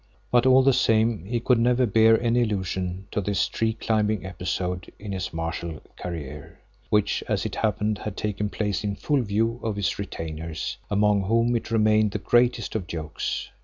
But 0.31 0.47
all 0.47 0.63
the 0.63 0.73
same 0.73 1.25
he 1.25 1.39
could 1.39 1.59
never 1.59 1.85
bear 1.85 2.19
any 2.19 2.41
allusion 2.41 3.05
to 3.11 3.21
this 3.21 3.47
tree 3.47 3.73
climbing 3.73 4.25
episode 4.25 4.91
in 4.97 5.11
his 5.11 5.31
martial 5.31 5.79
career, 5.95 6.57
which, 6.89 7.23
as 7.29 7.45
it 7.45 7.57
happened, 7.57 7.99
had 7.99 8.17
taken 8.17 8.49
place 8.49 8.83
in 8.83 8.95
full 8.95 9.21
view 9.21 9.59
of 9.61 9.75
his 9.75 9.99
retainers, 9.99 10.77
among 10.89 11.25
whom 11.25 11.55
it 11.55 11.69
remained 11.69 12.13
the 12.13 12.17
greatest 12.17 12.73
of 12.73 12.87
jokes. 12.87 13.49